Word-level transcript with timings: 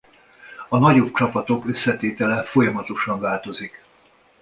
A 0.69 0.77
nagyobb 0.77 1.13
csapatok 1.15 1.67
összetétele 1.67 2.43
folyamatosan 2.43 3.19
változik. 3.19 3.83